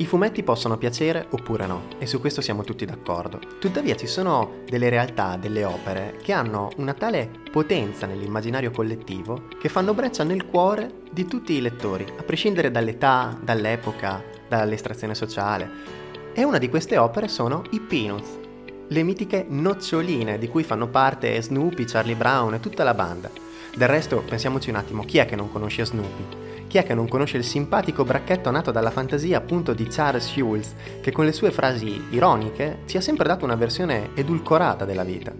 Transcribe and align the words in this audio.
I 0.00 0.06
fumetti 0.06 0.44
possono 0.44 0.78
piacere 0.78 1.26
oppure 1.30 1.66
no, 1.66 1.82
e 1.98 2.06
su 2.06 2.20
questo 2.20 2.40
siamo 2.40 2.62
tutti 2.62 2.84
d'accordo. 2.84 3.40
Tuttavia 3.58 3.96
ci 3.96 4.06
sono 4.06 4.58
delle 4.64 4.88
realtà, 4.90 5.36
delle 5.36 5.64
opere, 5.64 6.18
che 6.22 6.30
hanno 6.30 6.70
una 6.76 6.94
tale 6.94 7.28
potenza 7.50 8.06
nell'immaginario 8.06 8.70
collettivo 8.70 9.48
che 9.60 9.68
fanno 9.68 9.94
breccia 9.94 10.22
nel 10.22 10.46
cuore 10.46 11.00
di 11.10 11.26
tutti 11.26 11.54
i 11.54 11.60
lettori, 11.60 12.06
a 12.16 12.22
prescindere 12.22 12.70
dall'età, 12.70 13.36
dall'epoca, 13.42 14.22
dall'estrazione 14.46 15.16
sociale. 15.16 15.68
E 16.32 16.44
una 16.44 16.58
di 16.58 16.68
queste 16.68 16.96
opere 16.96 17.26
sono 17.26 17.64
i 17.70 17.80
Peanuts, 17.80 18.38
le 18.86 19.02
mitiche 19.02 19.46
noccioline 19.48 20.38
di 20.38 20.46
cui 20.46 20.62
fanno 20.62 20.86
parte 20.86 21.42
Snoopy, 21.42 21.84
Charlie 21.86 22.14
Brown 22.14 22.54
e 22.54 22.60
tutta 22.60 22.84
la 22.84 22.94
banda. 22.94 23.28
Del 23.74 23.88
resto, 23.88 24.22
pensiamoci 24.24 24.70
un 24.70 24.76
attimo, 24.76 25.04
chi 25.04 25.18
è 25.18 25.26
che 25.26 25.34
non 25.34 25.50
conosce 25.50 25.84
Snoopy? 25.84 26.47
Chi 26.68 26.76
è 26.76 26.84
che 26.84 26.92
non 26.92 27.08
conosce 27.08 27.38
il 27.38 27.44
simpatico 27.44 28.04
bracchetto 28.04 28.50
nato 28.50 28.70
dalla 28.70 28.90
fantasia 28.90 29.38
appunto 29.38 29.72
di 29.72 29.86
Charles 29.86 30.26
Schulz, 30.26 30.74
che 31.00 31.10
con 31.12 31.24
le 31.24 31.32
sue 31.32 31.50
frasi 31.50 32.08
ironiche 32.10 32.80
ci 32.84 32.98
ha 32.98 33.00
sempre 33.00 33.26
dato 33.26 33.46
una 33.46 33.56
versione 33.56 34.10
edulcorata 34.12 34.84
della 34.84 35.02
vita? 35.02 35.32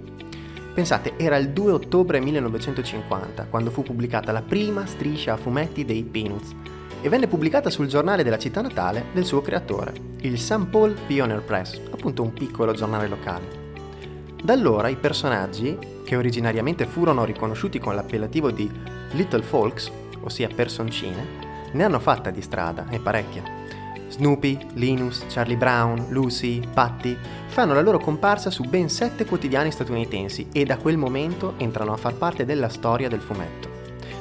Pensate, 0.72 1.18
era 1.18 1.36
il 1.36 1.50
2 1.50 1.72
ottobre 1.72 2.18
1950 2.18 3.44
quando 3.50 3.70
fu 3.70 3.82
pubblicata 3.82 4.32
la 4.32 4.40
prima 4.40 4.86
striscia 4.86 5.34
a 5.34 5.36
fumetti 5.36 5.84
dei 5.84 6.02
Peanuts 6.02 6.54
e 7.02 7.08
venne 7.10 7.26
pubblicata 7.26 7.68
sul 7.68 7.88
giornale 7.88 8.22
della 8.22 8.38
città 8.38 8.62
natale 8.62 9.04
del 9.12 9.26
suo 9.26 9.42
creatore, 9.42 9.92
il 10.22 10.38
St. 10.38 10.64
Paul 10.70 10.96
Pioneer 11.06 11.42
Press, 11.42 11.78
appunto 11.90 12.22
un 12.22 12.32
piccolo 12.32 12.72
giornale 12.72 13.06
locale. 13.06 13.66
Da 14.42 14.54
allora 14.54 14.88
i 14.88 14.96
personaggi, 14.96 15.76
che 16.04 16.16
originariamente 16.16 16.86
furono 16.86 17.26
riconosciuti 17.26 17.78
con 17.78 17.94
l'appellativo 17.94 18.50
di 18.50 18.70
Little 19.12 19.42
Folks, 19.42 19.92
ossia 20.22 20.48
personcine, 20.54 21.46
ne 21.72 21.84
hanno 21.84 21.98
fatta 21.98 22.30
di 22.30 22.42
strada 22.42 22.86
e 22.90 22.98
parecchia. 22.98 23.42
Snoopy, 24.08 24.58
Linus, 24.74 25.24
Charlie 25.28 25.56
Brown, 25.56 26.06
Lucy, 26.08 26.60
Patty 26.72 27.16
fanno 27.46 27.74
la 27.74 27.82
loro 27.82 27.98
comparsa 27.98 28.50
su 28.50 28.64
ben 28.64 28.88
sette 28.88 29.24
quotidiani 29.26 29.70
statunitensi 29.70 30.48
e 30.52 30.64
da 30.64 30.78
quel 30.78 30.96
momento 30.96 31.54
entrano 31.58 31.92
a 31.92 31.96
far 31.96 32.14
parte 32.14 32.44
della 32.44 32.68
storia 32.68 33.08
del 33.08 33.20
fumetto. 33.20 33.68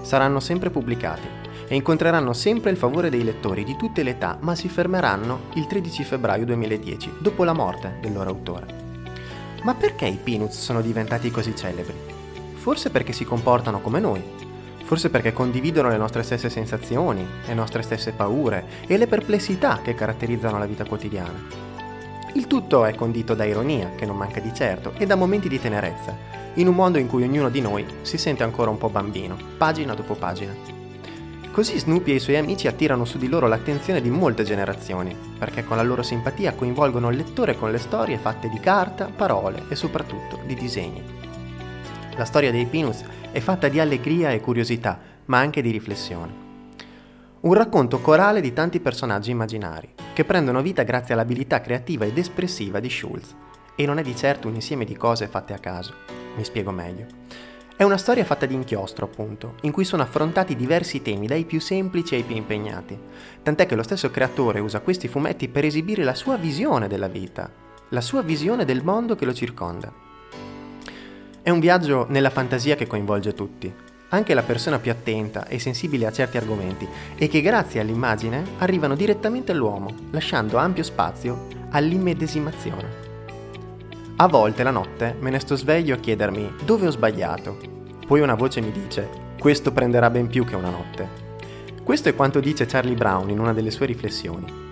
Saranno 0.01 0.39
sempre 0.39 0.69
pubblicati 0.69 1.27
e 1.67 1.75
incontreranno 1.75 2.33
sempre 2.33 2.71
il 2.71 2.77
favore 2.77 3.09
dei 3.09 3.23
lettori 3.23 3.63
di 3.63 3.75
tutte 3.75 4.03
le 4.03 4.11
età, 4.11 4.37
ma 4.41 4.55
si 4.55 4.69
fermeranno 4.69 5.41
il 5.55 5.67
13 5.67 6.03
febbraio 6.03 6.45
2010, 6.45 7.15
dopo 7.19 7.43
la 7.43 7.53
morte 7.53 7.97
del 8.01 8.13
loro 8.13 8.29
autore. 8.29 8.85
Ma 9.63 9.73
perché 9.73 10.05
i 10.05 10.19
Peanuts 10.21 10.59
sono 10.59 10.81
diventati 10.81 11.29
così 11.29 11.55
celebri? 11.55 11.95
Forse 12.53 12.89
perché 12.89 13.11
si 13.11 13.25
comportano 13.25 13.81
come 13.81 13.99
noi, 13.99 14.23
forse 14.87 15.09
perché 15.09 15.33
condividono 15.33 15.89
le 15.89 15.97
nostre 15.97 16.23
stesse 16.23 16.49
sensazioni, 16.49 17.27
le 17.45 17.53
nostre 17.53 17.81
stesse 17.81 18.13
paure 18.13 18.63
e 18.87 18.95
le 18.95 19.05
perplessità 19.05 19.81
che 19.83 19.93
caratterizzano 19.93 20.57
la 20.57 20.65
vita 20.65 20.85
quotidiana. 20.85 21.65
Il 22.35 22.47
tutto 22.47 22.85
è 22.85 22.95
condito 22.95 23.33
da 23.33 23.43
ironia, 23.43 23.91
che 23.97 24.05
non 24.05 24.15
manca 24.15 24.39
di 24.39 24.53
certo, 24.53 24.93
e 24.97 25.05
da 25.05 25.15
momenti 25.15 25.49
di 25.49 25.59
tenerezza, 25.59 26.15
in 26.53 26.69
un 26.69 26.75
mondo 26.75 26.99
in 26.99 27.07
cui 27.07 27.23
ognuno 27.23 27.49
di 27.49 27.59
noi 27.59 27.85
si 28.01 28.17
sente 28.17 28.43
ancora 28.43 28.69
un 28.69 28.77
po' 28.77 28.87
bambino, 28.87 29.35
pagina 29.57 29.93
dopo 29.93 30.13
pagina. 30.13 30.53
Così 31.51 31.77
Snoopy 31.77 32.11
e 32.11 32.15
i 32.15 32.19
suoi 32.19 32.37
amici 32.37 32.67
attirano 32.67 33.03
su 33.03 33.17
di 33.17 33.27
loro 33.27 33.47
l'attenzione 33.47 33.99
di 33.99 34.09
molte 34.09 34.45
generazioni, 34.45 35.13
perché 35.37 35.65
con 35.65 35.75
la 35.75 35.83
loro 35.83 36.01
simpatia 36.01 36.53
coinvolgono 36.53 37.09
il 37.09 37.17
lettore 37.17 37.57
con 37.57 37.71
le 37.71 37.79
storie 37.79 38.17
fatte 38.17 38.47
di 38.47 38.59
carta, 38.61 39.11
parole 39.13 39.63
e 39.67 39.75
soprattutto 39.75 40.39
di 40.45 40.55
disegni. 40.55 41.26
La 42.17 42.25
storia 42.25 42.49
dei 42.49 42.65
Pinus 42.65 43.03
è 43.31 43.39
fatta 43.39 43.67
di 43.67 43.79
allegria 43.79 44.31
e 44.31 44.39
curiosità, 44.39 44.99
ma 45.25 45.37
anche 45.37 45.61
di 45.61 45.69
riflessione. 45.69 46.45
Un 47.41 47.53
racconto 47.53 47.99
corale 47.99 48.41
di 48.41 48.53
tanti 48.53 48.79
personaggi 48.79 49.29
immaginari, 49.29 49.93
che 50.13 50.25
prendono 50.25 50.63
vita 50.63 50.81
grazie 50.81 51.13
all'abilità 51.13 51.61
creativa 51.61 52.05
ed 52.05 52.17
espressiva 52.17 52.79
di 52.79 52.89
Schulz. 52.89 53.35
E 53.75 53.85
non 53.85 53.99
è 53.99 54.01
di 54.01 54.15
certo 54.15 54.47
un 54.47 54.55
insieme 54.55 54.83
di 54.83 54.97
cose 54.97 55.27
fatte 55.27 55.53
a 55.53 55.59
caso. 55.59 55.93
Mi 56.35 56.43
spiego 56.43 56.71
meglio. 56.71 57.05
È 57.75 57.83
una 57.83 57.97
storia 57.97 58.25
fatta 58.25 58.47
di 58.47 58.55
inchiostro, 58.55 59.05
appunto, 59.05 59.53
in 59.61 59.71
cui 59.71 59.85
sono 59.85 60.01
affrontati 60.01 60.55
diversi 60.55 61.03
temi, 61.03 61.27
dai 61.27 61.45
più 61.45 61.61
semplici 61.61 62.15
ai 62.15 62.23
più 62.23 62.35
impegnati. 62.35 62.97
Tant'è 63.43 63.67
che 63.67 63.75
lo 63.75 63.83
stesso 63.83 64.09
creatore 64.09 64.59
usa 64.59 64.79
questi 64.79 65.07
fumetti 65.07 65.49
per 65.49 65.65
esibire 65.65 66.03
la 66.03 66.15
sua 66.15 66.37
visione 66.37 66.87
della 66.87 67.07
vita, 67.07 67.47
la 67.89 68.01
sua 68.01 68.23
visione 68.23 68.65
del 68.65 68.83
mondo 68.83 69.13
che 69.13 69.25
lo 69.25 69.33
circonda. 69.35 70.05
È 71.47 71.49
un 71.49 71.61
viaggio 71.61 72.07
nella 72.09 72.29
fantasia 72.29 72.75
che 72.75 72.87
coinvolge 72.87 73.33
tutti, 73.33 73.73
anche 74.09 74.33
la 74.33 74.43
persona 74.43 74.79
più 74.79 74.91
attenta 74.91 75.47
e 75.47 75.59
sensibile 75.59 76.05
a 76.05 76.11
certi 76.11 76.35
argomenti 76.35 76.85
e 77.15 77.29
che 77.29 77.39
grazie 77.39 77.79
all'immagine 77.79 78.43
arrivano 78.57 78.95
direttamente 78.95 79.53
all'uomo, 79.53 79.95
lasciando 80.11 80.57
ampio 80.57 80.83
spazio 80.83 81.47
all'immedesimazione. 81.69 82.89
A 84.17 84.27
volte 84.27 84.61
la 84.61 84.71
notte 84.71 85.15
me 85.21 85.29
ne 85.29 85.39
sto 85.39 85.55
sveglio 85.55 85.95
a 85.95 85.99
chiedermi 85.99 86.55
dove 86.65 86.87
ho 86.87 86.91
sbagliato. 86.91 87.57
Poi 88.05 88.19
una 88.19 88.35
voce 88.35 88.59
mi 88.59 88.73
dice, 88.73 89.07
questo 89.39 89.71
prenderà 89.71 90.09
ben 90.09 90.27
più 90.27 90.43
che 90.43 90.55
una 90.57 90.69
notte. 90.69 91.07
Questo 91.81 92.09
è 92.09 92.13
quanto 92.13 92.41
dice 92.41 92.65
Charlie 92.65 92.95
Brown 92.95 93.29
in 93.29 93.39
una 93.39 93.53
delle 93.53 93.71
sue 93.71 93.85
riflessioni. 93.85 94.66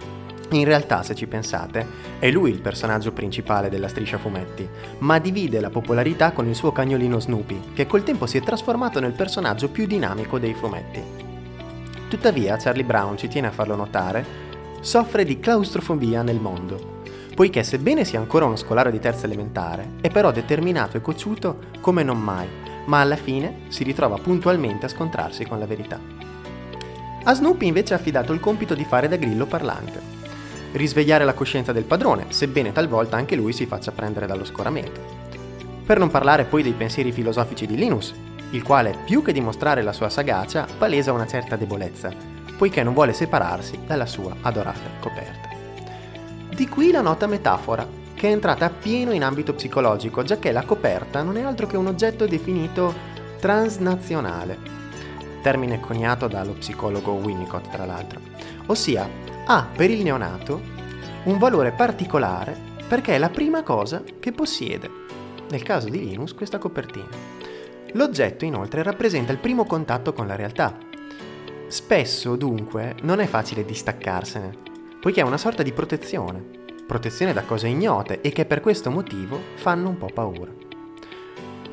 In 0.51 0.63
realtà, 0.63 1.01
se 1.01 1.15
ci 1.15 1.25
pensate, 1.25 1.87
è 2.19 2.29
lui 2.29 2.51
il 2.51 2.61
personaggio 2.61 3.11
principale 3.11 3.67
della 3.67 3.87
striscia 3.87 4.19
fumetti, 4.19 4.67
ma 4.99 5.17
divide 5.17 5.59
la 5.59 5.71
popolarità 5.71 6.33
con 6.33 6.47
il 6.47 6.53
suo 6.53 6.71
cagnolino 6.71 7.19
Snoopy, 7.19 7.73
che 7.73 7.87
col 7.87 8.03
tempo 8.03 8.27
si 8.27 8.37
è 8.37 8.41
trasformato 8.41 8.99
nel 8.99 9.13
personaggio 9.13 9.69
più 9.69 9.87
dinamico 9.87 10.37
dei 10.37 10.53
fumetti. 10.53 11.01
Tuttavia, 12.07 12.57
Charlie 12.57 12.83
Brown 12.83 13.17
ci 13.17 13.27
tiene 13.27 13.47
a 13.47 13.51
farlo 13.51 13.75
notare, 13.75 14.43
soffre 14.81 15.25
di 15.25 15.39
claustrofobia 15.39 16.21
nel 16.21 16.39
mondo, 16.39 17.01
poiché 17.33 17.63
sebbene 17.63 18.05
sia 18.05 18.19
ancora 18.19 18.45
uno 18.45 18.55
scolaro 18.55 18.91
di 18.91 18.99
terza 18.99 19.25
elementare, 19.25 19.93
è 19.99 20.11
però 20.11 20.31
determinato 20.31 20.95
e 20.95 21.01
cocciuto 21.01 21.57
come 21.81 22.03
non 22.03 22.21
mai, 22.21 22.47
ma 22.85 23.01
alla 23.01 23.15
fine 23.15 23.61
si 23.69 23.83
ritrova 23.83 24.17
puntualmente 24.17 24.85
a 24.85 24.89
scontrarsi 24.89 25.43
con 25.43 25.57
la 25.57 25.65
verità. 25.65 25.99
A 27.23 27.33
Snoopy 27.33 27.65
invece 27.65 27.95
è 27.95 27.97
affidato 27.97 28.31
il 28.31 28.39
compito 28.39 28.75
di 28.75 28.85
fare 28.85 29.07
da 29.07 29.15
grillo 29.15 29.47
parlante 29.47 30.14
risvegliare 30.75 31.25
la 31.25 31.33
coscienza 31.33 31.71
del 31.71 31.83
padrone, 31.83 32.25
sebbene 32.29 32.71
talvolta 32.71 33.15
anche 33.15 33.35
lui 33.35 33.53
si 33.53 33.65
faccia 33.65 33.91
prendere 33.91 34.25
dallo 34.25 34.45
scoramento. 34.45 35.23
Per 35.85 35.99
non 35.99 36.09
parlare 36.09 36.45
poi 36.45 36.63
dei 36.63 36.73
pensieri 36.73 37.11
filosofici 37.11 37.65
di 37.65 37.75
Linus, 37.75 38.13
il 38.51 38.63
quale, 38.63 38.97
più 39.05 39.21
che 39.21 39.33
dimostrare 39.33 39.81
la 39.81 39.93
sua 39.93 40.09
sagacia, 40.09 40.67
palesa 40.77 41.11
una 41.11 41.27
certa 41.27 41.55
debolezza, 41.55 42.11
poiché 42.57 42.83
non 42.83 42.93
vuole 42.93 43.13
separarsi 43.13 43.79
dalla 43.85 44.05
sua 44.05 44.35
adorata 44.41 44.89
coperta. 44.99 45.49
Di 46.53 46.67
qui 46.67 46.91
la 46.91 47.01
nota 47.01 47.27
metafora, 47.27 47.87
che 48.13 48.29
è 48.29 48.31
entrata 48.31 48.65
appieno 48.65 49.11
in 49.11 49.23
ambito 49.23 49.53
psicologico, 49.53 50.23
giacché 50.23 50.51
la 50.51 50.63
coperta 50.63 51.21
non 51.21 51.37
è 51.37 51.41
altro 51.41 51.67
che 51.67 51.77
un 51.77 51.87
oggetto 51.87 52.25
definito 52.25 52.93
transnazionale, 53.39 54.57
termine 55.41 55.79
coniato 55.79 56.27
dallo 56.27 56.53
psicologo 56.53 57.11
Winnicott 57.11 57.69
tra 57.69 57.85
l'altro, 57.85 58.19
ossia 58.67 59.07
ha 59.47 59.67
per 59.75 59.91
il 59.91 60.01
neonato 60.01 60.73
un 61.25 61.37
valore 61.37 61.71
particolare 61.71 62.57
perché 62.87 63.15
è 63.15 63.17
la 63.17 63.29
prima 63.29 63.63
cosa 63.63 64.03
che 64.19 64.31
possiede, 64.31 64.89
nel 65.49 65.63
caso 65.63 65.89
di 65.89 65.99
Linus 65.99 66.33
questa 66.33 66.57
copertina. 66.57 67.09
L'oggetto 67.93 68.45
inoltre 68.45 68.83
rappresenta 68.83 69.31
il 69.31 69.37
primo 69.37 69.65
contatto 69.65 70.13
con 70.13 70.27
la 70.27 70.35
realtà. 70.35 70.77
Spesso 71.67 72.35
dunque 72.35 72.95
non 73.03 73.19
è 73.19 73.27
facile 73.27 73.65
distaccarsene, 73.65 74.57
poiché 74.99 75.21
è 75.21 75.25
una 75.25 75.37
sorta 75.37 75.63
di 75.63 75.71
protezione, 75.73 76.43
protezione 76.85 77.33
da 77.33 77.43
cose 77.43 77.67
ignote 77.67 78.21
e 78.21 78.31
che 78.31 78.45
per 78.45 78.61
questo 78.61 78.91
motivo 78.91 79.39
fanno 79.55 79.89
un 79.89 79.97
po' 79.97 80.09
paura. 80.13 80.51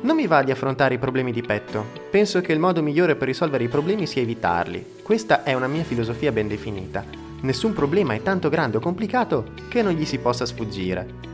Non 0.01 0.15
mi 0.15 0.27
va 0.27 0.43
di 0.43 0.51
affrontare 0.51 0.95
i 0.95 0.99
problemi 0.99 1.31
di 1.31 1.41
petto, 1.41 1.85
penso 2.09 2.41
che 2.41 2.53
il 2.53 2.59
modo 2.59 2.83
migliore 2.83 3.15
per 3.15 3.27
risolvere 3.27 3.63
i 3.63 3.69
problemi 3.69 4.05
sia 4.05 4.21
evitarli. 4.21 4.85
Questa 5.01 5.43
è 5.43 5.53
una 5.53 5.67
mia 5.67 5.83
filosofia 5.83 6.31
ben 6.31 6.47
definita, 6.47 7.22
nessun 7.43 7.73
problema 7.73 8.13
è 8.13 8.21
tanto 8.21 8.49
grande 8.49 8.77
o 8.77 8.79
complicato 8.79 9.51
che 9.67 9.81
non 9.81 9.93
gli 9.93 10.05
si 10.05 10.17
possa 10.17 10.45
sfuggire. 10.45 11.31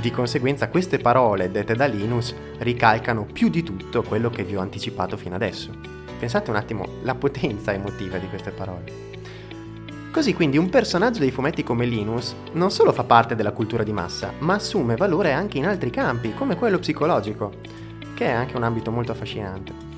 Di 0.00 0.10
conseguenza 0.10 0.68
queste 0.68 0.98
parole 0.98 1.50
dette 1.50 1.74
da 1.74 1.86
Linus 1.86 2.34
ricalcano 2.58 3.26
più 3.30 3.48
di 3.48 3.62
tutto 3.62 4.02
quello 4.02 4.30
che 4.30 4.44
vi 4.44 4.56
ho 4.56 4.60
anticipato 4.60 5.16
fino 5.16 5.34
adesso. 5.34 5.70
Pensate 6.18 6.50
un 6.50 6.56
attimo 6.56 6.86
la 7.02 7.14
potenza 7.14 7.72
emotiva 7.72 8.18
di 8.18 8.28
queste 8.28 8.50
parole. 8.50 9.04
Così 10.10 10.34
quindi 10.34 10.56
un 10.56 10.70
personaggio 10.70 11.20
dei 11.20 11.30
fumetti 11.30 11.62
come 11.62 11.84
Linus 11.84 12.34
non 12.52 12.70
solo 12.70 12.92
fa 12.92 13.04
parte 13.04 13.34
della 13.34 13.52
cultura 13.52 13.82
di 13.82 13.92
massa, 13.92 14.32
ma 14.38 14.54
assume 14.54 14.96
valore 14.96 15.32
anche 15.32 15.58
in 15.58 15.66
altri 15.66 15.90
campi, 15.90 16.32
come 16.32 16.56
quello 16.56 16.78
psicologico, 16.78 17.52
che 18.14 18.24
è 18.24 18.30
anche 18.30 18.56
un 18.56 18.62
ambito 18.62 18.90
molto 18.90 19.12
affascinante. 19.12 19.95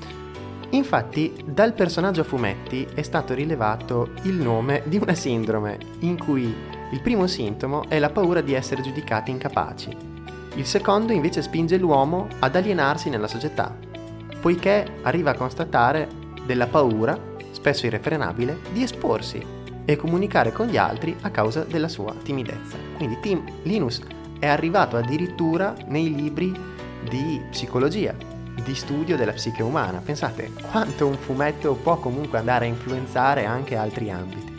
Infatti, 0.71 1.33
dal 1.45 1.73
personaggio 1.73 2.21
a 2.21 2.25
fumetti 2.25 2.87
è 2.93 3.01
stato 3.01 3.33
rilevato 3.33 4.11
il 4.23 4.35
nome 4.35 4.83
di 4.85 4.97
una 4.97 5.15
sindrome, 5.15 5.79
in 5.99 6.17
cui 6.17 6.53
il 6.91 7.01
primo 7.01 7.25
sintomo 7.25 7.89
è 7.89 7.97
la 7.97 8.11
paura 8.11 8.41
di 8.41 8.53
essere 8.53 8.83
giudicati 8.83 9.31
incapaci. 9.31 9.95
Il 10.55 10.65
secondo 10.65 11.11
invece 11.11 11.41
spinge 11.41 11.77
l'uomo 11.77 12.27
ad 12.39 12.55
alienarsi 12.55 13.09
nella 13.09 13.27
società, 13.27 13.75
poiché 14.39 14.85
arriva 15.01 15.31
a 15.31 15.35
constatare 15.35 16.07
della 16.45 16.67
paura, 16.67 17.19
spesso 17.51 17.87
irrefrenabile, 17.87 18.59
di 18.71 18.83
esporsi 18.83 19.43
e 19.85 19.95
comunicare 19.95 20.51
con 20.51 20.67
gli 20.67 20.77
altri 20.77 21.15
a 21.21 21.31
causa 21.31 21.63
della 21.63 21.87
sua 21.87 22.13
timidezza. 22.13 22.77
Quindi 22.95 23.19
Tim 23.21 23.43
Linus 23.63 24.01
è 24.37 24.45
arrivato 24.45 24.97
addirittura 24.97 25.73
nei 25.87 26.13
libri 26.13 26.53
di 27.09 27.41
psicologia, 27.49 28.15
di 28.61 28.75
studio 28.75 29.15
della 29.15 29.33
psiche 29.33 29.63
umana. 29.63 29.99
Pensate 29.99 30.51
quanto 30.71 31.07
un 31.07 31.17
fumetto 31.17 31.75
può 31.75 31.97
comunque 31.97 32.37
andare 32.37 32.65
a 32.65 32.69
influenzare 32.69 33.45
anche 33.45 33.75
altri 33.75 34.11
ambiti. 34.11 34.57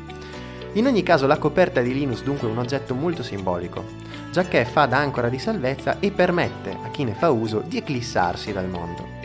In 0.74 0.86
ogni 0.86 1.02
caso 1.02 1.26
la 1.26 1.38
coperta 1.38 1.80
di 1.80 1.92
Linus 1.92 2.22
dunque 2.22 2.48
è 2.48 2.50
un 2.50 2.58
oggetto 2.58 2.94
molto 2.94 3.22
simbolico, 3.22 3.84
giacché 4.30 4.64
fa 4.64 4.86
da 4.86 4.98
ancora 4.98 5.28
di 5.28 5.38
salvezza 5.38 5.98
e 5.98 6.12
permette 6.12 6.76
a 6.84 6.90
chi 6.90 7.04
ne 7.04 7.14
fa 7.14 7.30
uso 7.30 7.62
di 7.66 7.76
eclissarsi 7.76 8.52
dal 8.52 8.68
mondo. 8.68 9.18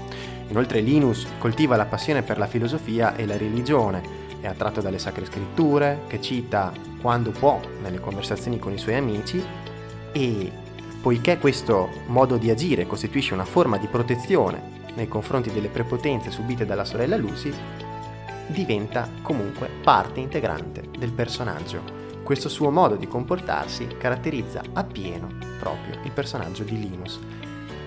Inoltre 0.48 0.80
Linus 0.80 1.28
coltiva 1.38 1.76
la 1.76 1.86
passione 1.86 2.24
per 2.24 2.38
la 2.38 2.48
filosofia 2.48 3.16
e 3.16 3.26
la 3.26 3.38
religione, 3.38 4.24
è 4.42 4.48
attratto 4.48 4.82
dalle 4.82 5.00
sacre 5.00 5.26
scritture, 5.26 6.02
che 6.08 6.22
cita 6.22 6.72
quando 7.02 7.32
può 7.32 7.60
nelle 7.82 8.00
conversazioni 8.00 8.60
con 8.60 8.74
i 8.74 8.78
suoi 8.78 8.96
amici 8.96 9.44
e 10.12 10.52
poiché 11.06 11.38
questo 11.38 11.92
modo 12.08 12.38
di 12.38 12.50
agire 12.50 12.88
costituisce 12.88 13.36
una 13.36 13.46
forma 13.46 13.78
di 13.78 13.86
protezione 13.86 14.82
nei 14.96 15.08
confronti 15.08 15.52
delle 15.52 15.68
prepotenze 15.68 16.32
subite 16.32 16.66
dalla 16.66 16.84
sorella 16.84 17.16
Lucy, 17.16 17.54
diventa 18.48 19.08
comunque 19.22 19.70
parte 19.84 20.20
integrante 20.20 20.82
del 20.98 21.12
personaggio. 21.12 21.84
Questo 22.24 22.50
suo 22.50 22.72
modo 22.72 22.96
di 22.96 23.08
comportarsi 23.08 23.86
caratterizza 24.00 24.64
appieno 24.74 25.28
proprio 25.60 26.00
il 26.04 26.10
personaggio 26.10 26.64
di 26.64 26.80
Linus. 26.80 27.20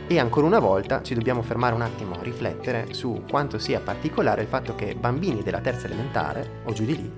E 0.07 0.21
ancora 0.21 0.47
una 0.47 0.61
volta 0.61 1.03
ci 1.03 1.15
dobbiamo 1.15 1.43
fermare 1.43 1.75
un 1.75 1.83
attimo 1.83 2.15
a 2.15 2.23
riflettere 2.23 2.95
su 2.95 3.25
quanto 3.29 3.59
sia 3.59 3.81
particolare 3.81 4.43
il 4.43 4.49
fatto 4.49 4.77
che 4.77 4.95
bambini 4.95 5.43
della 5.43 5.59
terza 5.61 5.87
elementare, 5.87 6.61
o 6.67 6.73
giù 6.73 6.85
di 6.85 6.95
lì, 6.95 7.13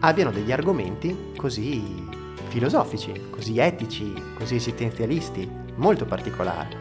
abbiano 0.00 0.32
degli 0.32 0.52
argomenti 0.52 1.32
così 1.34 2.25
filosofici, 2.56 3.12
così 3.28 3.58
etici, 3.58 4.14
così 4.38 4.54
esistenzialisti, 4.54 5.46
molto 5.74 6.06
particolari. 6.06 6.74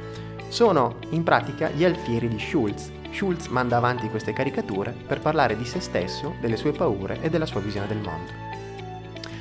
Sono 0.47 0.99
in 1.09 1.21
pratica 1.23 1.69
gli 1.69 1.83
alfieri 1.83 2.29
di 2.29 2.39
Schulz, 2.39 2.89
Schulz 3.11 3.47
manda 3.47 3.75
avanti 3.75 4.07
queste 4.07 4.31
caricature 4.31 4.95
per 5.05 5.19
parlare 5.19 5.57
di 5.57 5.65
se 5.65 5.81
stesso, 5.81 6.35
delle 6.39 6.55
sue 6.55 6.71
paure 6.71 7.19
e 7.21 7.29
della 7.29 7.45
sua 7.45 7.59
visione 7.59 7.87
del 7.87 7.97
mondo. 7.97 8.31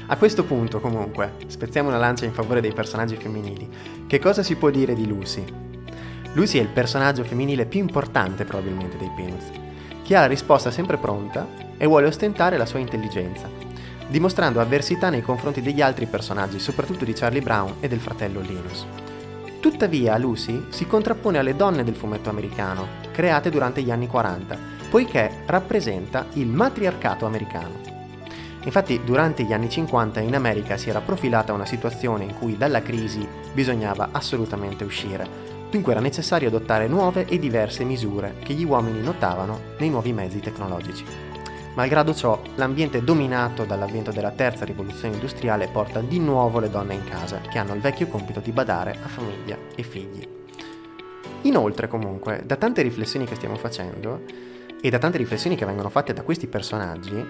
A 0.09 0.17
questo 0.17 0.43
punto, 0.43 0.81
comunque, 0.81 1.35
spezziamo 1.47 1.89
una 1.89 1.99
lancia 1.99 2.25
in 2.25 2.33
favore 2.33 2.61
dei 2.61 2.73
personaggi 2.73 3.15
femminili. 3.15 3.69
Che 4.09 4.19
cosa 4.19 4.43
si 4.43 4.57
può 4.57 4.71
dire 4.71 4.95
di 4.95 5.07
Lucy? 5.07 5.45
Lucy 6.33 6.59
è 6.59 6.63
il 6.63 6.69
personaggio 6.69 7.23
femminile 7.23 7.65
più 7.65 7.79
importante 7.79 8.45
probabilmente 8.45 8.97
dei 8.97 9.11
Peanuts, 9.15 9.51
che 10.03 10.17
ha 10.17 10.21
la 10.23 10.27
risposta 10.27 10.73
sempre 10.73 10.97
pronta 10.97 11.47
e 11.77 11.87
vuole 11.87 12.09
ostentare 12.09 12.57
la 12.57 12.67
sua 12.67 12.81
intelligenza, 12.81 13.64
dimostrando 14.09 14.61
avversità 14.61 15.11
nei 15.11 15.23
confronti 15.23 15.63
degli 15.63 15.81
altri 15.81 16.07
personaggi, 16.07 16.59
soprattutto 16.59 17.05
di 17.05 17.13
Charlie 17.13 17.43
Brown 17.43 17.77
e 17.81 17.89
del 17.89 18.01
fratello 18.01 18.41
Linus. 18.41 18.87
Tuttavia 19.61 20.19
Lucy 20.19 20.67
si 20.69 20.87
contrappone 20.87 21.39
alle 21.39 21.57
donne 21.57 21.85
del 21.85 21.97
fumetto 21.97 22.29
americano, 22.29 22.87
create 23.13 23.49
durante 23.49 23.83
gli 23.83 23.91
anni 23.91 24.07
40, 24.07 24.59
poiché 24.91 25.43
rappresenta 25.47 26.27
il 26.35 26.47
matriarcato 26.47 27.25
americano. 27.25 27.81
Infatti 28.65 29.01
durante 29.05 29.43
gli 29.43 29.53
anni 29.53 29.69
50 29.69 30.21
in 30.21 30.35
America 30.35 30.77
si 30.77 30.91
era 30.91 31.01
profilata 31.01 31.53
una 31.53 31.67
situazione 31.67 32.25
in 32.25 32.35
cui 32.35 32.57
dalla 32.57 32.83
crisi 32.83 33.27
bisognava 33.53 34.11
assolutamente 34.13 34.85
uscire, 34.85 35.27
dunque 35.71 35.93
era 35.93 36.01
necessario 36.01 36.49
adottare 36.49 36.87
nuove 36.87 37.27
e 37.27 37.39
diverse 37.39 37.85
misure 37.85 38.37
che 38.43 38.53
gli 38.53 38.65
uomini 38.65 39.01
notavano 39.03 39.73
nei 39.79 39.91
nuovi 39.91 40.13
mezzi 40.13 40.41
tecnologici. 40.41 41.34
Malgrado 41.75 42.15
ciò, 42.15 42.41
l'ambiente 42.55 43.03
dominato 43.03 43.65
dall'avvento 43.65 44.13
della 44.13 44.31
terza 44.31 44.65
rivoluzione 44.65 45.15
industriale 45.15 45.67
porta 45.67 46.01
di 46.01 46.21
nuovo 46.21 46.61
le 46.61 46.71
donne 46.71 46.95
in 46.95 47.03
casa, 47.03 47.41
che 47.41 47.59
hanno 47.59 47.75
il 47.75 47.81
vecchio 47.81 48.07
compito 48.07 48.39
di 48.39 48.53
badare 48.53 48.97
a 49.03 49.09
famiglia 49.09 49.59
e 49.75 49.83
figli. 49.83 50.27
Inoltre, 51.43 51.89
comunque, 51.89 52.43
da 52.47 52.55
tante 52.55 52.81
riflessioni 52.81 53.27
che 53.27 53.35
stiamo 53.35 53.57
facendo, 53.57 54.23
e 54.81 54.89
da 54.89 54.99
tante 54.99 55.19
riflessioni 55.19 55.57
che 55.57 55.67
vengono 55.67 55.89
fatte 55.89 56.13
da 56.13 56.23
questi 56.23 56.47
personaggi, 56.47 57.27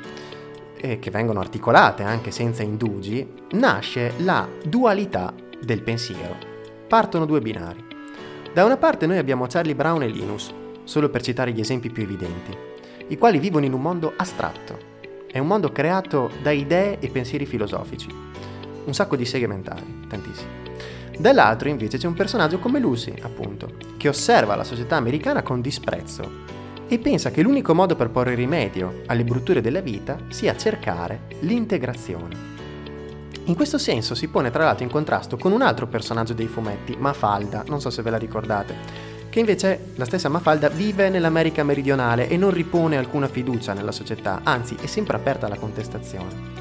e 0.77 0.99
che 0.99 1.11
vengono 1.11 1.41
articolate 1.41 2.03
anche 2.03 2.31
senza 2.31 2.63
indugi, 2.63 3.27
nasce 3.53 4.13
la 4.19 4.47
dualità 4.63 5.33
del 5.59 5.81
pensiero. 5.81 6.37
Partono 6.87 7.25
due 7.25 7.41
binari. 7.41 7.83
Da 8.53 8.63
una 8.63 8.77
parte 8.77 9.07
noi 9.07 9.17
abbiamo 9.17 9.47
Charlie 9.47 9.75
Brown 9.75 10.03
e 10.03 10.09
Linus, 10.09 10.53
solo 10.85 11.09
per 11.09 11.23
citare 11.23 11.53
gli 11.53 11.61
esempi 11.61 11.89
più 11.89 12.03
evidenti 12.03 12.73
i 13.09 13.19
quali 13.19 13.39
vivono 13.39 13.67
in 13.67 13.73
un 13.73 13.83
mondo 13.83 14.15
astratto. 14.17 14.93
È 15.31 15.39
un 15.39 15.47
mondo 15.47 15.73
creato 15.73 16.31
da 16.43 16.51
idee 16.51 16.99
e 17.01 17.09
pensieri 17.09 17.45
filosofici. 17.45 18.09
Un 18.85 18.95
sacco 18.95 19.17
di 19.17 19.25
seghe 19.25 19.47
mentali, 19.47 20.07
tantissimi. 20.09 20.63
Dall'altro 21.19 21.69
invece 21.69 21.99
c'è 21.99 22.07
un 22.07 22.15
personaggio 22.15 22.59
come 22.59 22.81
Lucy, 22.81 23.15
appunto, 23.21 23.73
che 23.97 24.09
osserva 24.09 24.57
la 24.57 24.65
società 24.65 24.97
americana 24.97 25.43
con 25.43 25.61
disprezzo 25.61 26.43
e 26.87 26.99
pensa 26.99 27.31
che 27.31 27.43
l'unico 27.43 27.75
modo 27.75 27.97
per 27.97 28.11
porre 28.11 28.35
rimedio 28.35 29.03
alle 29.07 29.25
brutture 29.25 29.61
della 29.61 29.81
vita 29.81 30.19
sia 30.29 30.57
cercare 30.57 31.27
l'integrazione. 31.41 32.53
In 33.45 33.55
questo 33.55 33.79
senso 33.79 34.15
si 34.15 34.29
pone 34.29 34.51
tra 34.51 34.65
l'altro 34.65 34.85
in 34.85 34.91
contrasto 34.91 35.37
con 35.37 35.53
un 35.53 35.63
altro 35.63 35.87
personaggio 35.87 36.33
dei 36.33 36.47
fumetti, 36.47 36.97
Mafalda, 36.99 37.65
non 37.67 37.81
so 37.81 37.91
se 37.91 38.03
ve 38.03 38.11
la 38.11 38.17
ricordate, 38.17 38.75
che 39.35 39.41
invece 39.41 39.87
la 39.97 40.05
stessa 40.05 40.29
Mafalda 40.29 40.69
vive 40.69 41.09
nell'America 41.09 41.65
meridionale 41.65 42.29
e 42.29 42.37
non 42.37 42.53
ripone 42.53 42.97
alcuna 42.97 43.27
fiducia 43.27 43.73
nella 43.73 43.91
società, 43.91 44.43
anzi 44.45 44.77
è 44.81 44.87
sempre 44.87 45.17
aperta 45.17 45.47
alla 45.47 45.59
contestazione. 45.59 46.53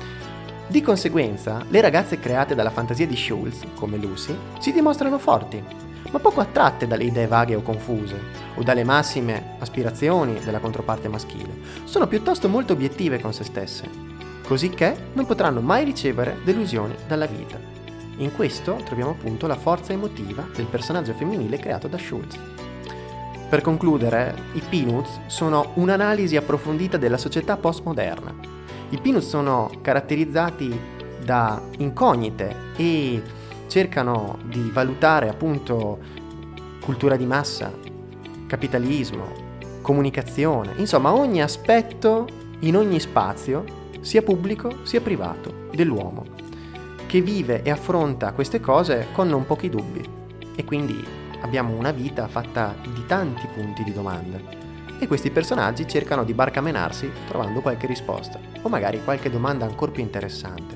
Di 0.66 0.82
conseguenza, 0.82 1.64
le 1.70 1.82
ragazze 1.82 2.18
create 2.18 2.56
dalla 2.56 2.72
fantasia 2.72 3.06
di 3.06 3.16
Schulz, 3.16 3.62
come 3.76 3.98
Lucy, 3.98 4.36
si 4.58 4.72
dimostrano 4.72 5.20
forti, 5.20 5.64
ma 6.10 6.18
poco 6.18 6.42
attratte 6.42 6.88
dalle 6.88 7.04
idee 7.04 7.28
vaghe 7.28 7.54
o 7.54 7.62
confuse, 7.62 8.20
o 8.56 8.64
dalle 8.64 8.84
massime 8.84 9.58
aspirazioni 9.60 10.40
della 10.44 10.58
controparte 10.58 11.08
maschile. 11.08 11.56
Sono 11.84 12.08
piuttosto 12.08 12.50
molto 12.50 12.74
obiettive 12.74 13.22
con 13.22 13.34
se 13.34 13.44
stesse, 13.44 13.88
così 14.48 14.70
che 14.72 14.96
non 15.14 15.28
potranno 15.28 15.62
mai 15.62 15.86
ricevere 15.86 16.40
delusioni 16.44 16.96
dalla 17.06 17.28
vita. 17.28 17.83
In 18.18 18.32
questo 18.34 18.76
troviamo 18.86 19.12
appunto 19.12 19.48
la 19.48 19.56
forza 19.56 19.92
emotiva 19.92 20.46
del 20.56 20.66
personaggio 20.66 21.14
femminile 21.14 21.58
creato 21.58 21.88
da 21.88 21.98
Schulz. 21.98 22.38
Per 23.50 23.62
concludere, 23.62 24.36
i 24.54 24.62
Peanuts 24.68 25.20
sono 25.28 25.72
un'analisi 25.76 26.36
approfondita 26.36 26.98
della 26.98 27.18
società 27.18 27.58
postmoderna. 27.58 28.34
I 28.90 28.98
Peanuts 28.98 29.28
sono 29.28 29.72
caratterizzati 29.82 30.80
da 31.24 31.62
incognite 31.78 32.56
e 32.76 33.22
cercano 33.68 34.38
di 34.46 34.70
valutare 34.72 35.30
appunto 35.30 36.00
cultura 36.82 37.16
di 37.16 37.26
massa, 37.26 37.72
capitalismo, 38.48 39.42
comunicazione, 39.82 40.74
insomma 40.78 41.14
ogni 41.14 41.42
aspetto 41.42 42.28
in 42.60 42.76
ogni 42.76 43.00
spazio, 43.00 43.64
sia 44.02 44.22
pubblico 44.22 44.84
sia 44.84 45.02
privato, 45.02 45.68
dell'uomo, 45.74 46.26
che 47.14 47.22
vive 47.22 47.62
e 47.62 47.70
affronta 47.70 48.32
queste 48.32 48.60
cose 48.60 49.10
con 49.12 49.28
non 49.28 49.46
pochi 49.46 49.70
dubbi 49.70 50.04
e 50.56 50.66
quindi 50.66 51.06
abbiamo 51.42 51.78
una 51.78 51.92
vita 51.92 52.28
fatta 52.28 52.74
di 52.82 53.06
tanti 53.06 53.48
punti 53.54 53.84
di 53.84 53.94
domanda 53.94 54.40
e 54.98 55.06
questi 55.06 55.30
personaggi 55.30 55.88
cercano 55.88 56.24
di 56.24 56.34
barcamenarsi 56.34 57.12
trovando 57.28 57.62
qualche 57.62 57.86
risposta 57.86 58.40
o 58.64 58.68
magari 58.68 59.04
qualche 59.04 59.30
domanda 59.30 59.64
ancora 59.64 59.92
più 59.92 60.02
interessante. 60.02 60.76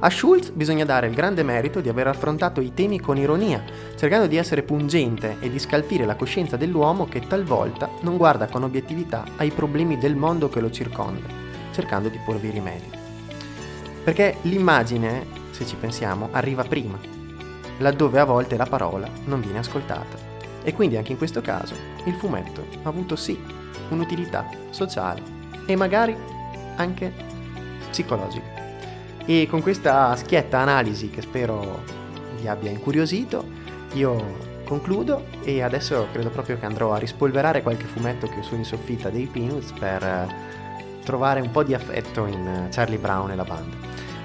A 0.00 0.10
Schultz 0.10 0.50
bisogna 0.50 0.84
dare 0.84 1.06
il 1.06 1.14
grande 1.14 1.42
merito 1.42 1.80
di 1.80 1.88
aver 1.88 2.08
affrontato 2.08 2.60
i 2.60 2.74
temi 2.74 3.00
con 3.00 3.16
ironia, 3.16 3.64
cercando 3.96 4.26
di 4.26 4.36
essere 4.36 4.62
pungente 4.62 5.38
e 5.40 5.48
di 5.48 5.58
scalfire 5.58 6.04
la 6.04 6.16
coscienza 6.16 6.58
dell'uomo 6.58 7.06
che 7.06 7.26
talvolta 7.26 7.88
non 8.02 8.18
guarda 8.18 8.46
con 8.46 8.62
obiettività 8.62 9.24
ai 9.36 9.52
problemi 9.52 9.96
del 9.96 10.16
mondo 10.16 10.50
che 10.50 10.60
lo 10.60 10.70
circonda, 10.70 11.26
cercando 11.72 12.10
di 12.10 12.20
porvi 12.22 12.50
rimedio. 12.50 13.03
Perché 14.04 14.36
l'immagine, 14.42 15.26
se 15.50 15.66
ci 15.66 15.76
pensiamo, 15.76 16.28
arriva 16.30 16.62
prima 16.62 17.14
laddove 17.78 18.20
a 18.20 18.24
volte 18.24 18.56
la 18.56 18.66
parola 18.66 19.08
non 19.24 19.40
viene 19.40 19.58
ascoltata. 19.58 20.32
E 20.62 20.72
quindi 20.72 20.96
anche 20.96 21.12
in 21.12 21.18
questo 21.18 21.40
caso 21.40 21.74
il 22.04 22.14
fumetto 22.14 22.66
ha 22.82 22.88
avuto 22.88 23.16
sì 23.16 23.38
un'utilità 23.90 24.48
sociale 24.70 25.22
e 25.66 25.76
magari 25.76 26.16
anche 26.76 27.12
psicologica. 27.90 28.62
E 29.26 29.46
con 29.48 29.62
questa 29.62 30.14
schietta 30.16 30.58
analisi 30.58 31.10
che 31.10 31.22
spero 31.22 31.82
vi 32.40 32.48
abbia 32.48 32.70
incuriosito, 32.70 33.44
io 33.94 34.52
concludo 34.64 35.26
e 35.42 35.62
adesso 35.62 36.08
credo 36.12 36.30
proprio 36.30 36.58
che 36.58 36.66
andrò 36.66 36.92
a 36.92 36.98
rispolverare 36.98 37.62
qualche 37.62 37.84
fumetto 37.84 38.26
che 38.26 38.38
ho 38.38 38.42
su 38.42 38.54
in 38.54 38.64
soffitta 38.64 39.10
dei 39.10 39.26
Peanuts 39.26 39.72
per 39.72 40.26
trovare 41.04 41.40
un 41.40 41.50
po' 41.50 41.62
di 41.62 41.74
affetto 41.74 42.26
in 42.26 42.68
Charlie 42.70 42.98
Brown 42.98 43.30
e 43.30 43.36
la 43.36 43.44
banda. 43.44 43.76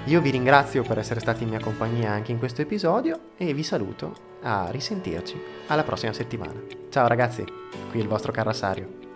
Io 0.06 0.22
vi 0.22 0.32
ringrazio 0.32 0.82
per 0.82 0.98
essere 0.98 1.20
stati 1.20 1.44
in 1.44 1.50
mia 1.50 1.60
compagnia 1.60 2.12
anche 2.12 2.32
in 2.32 2.40
questo 2.40 2.62
episodio 2.62 3.20
e 3.38 3.54
vi 3.54 3.64
saluto 3.64 4.16
a 4.42 4.70
risentirci 4.72 5.40
alla 5.68 5.84
prossima 5.84 6.14
settimana. 6.14 6.60
Ciao 6.90 7.08
ragazzi, 7.08 7.44
qui 7.92 8.00
il 8.00 8.08
vostro 8.08 8.32
Carrassario. 8.32 9.09